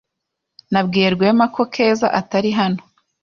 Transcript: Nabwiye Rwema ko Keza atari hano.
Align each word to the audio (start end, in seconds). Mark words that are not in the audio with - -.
Nabwiye 0.71 1.07
Rwema 1.15 1.45
ko 1.55 1.61
Keza 1.73 2.07
atari 2.19 2.49
hano. 2.59 2.81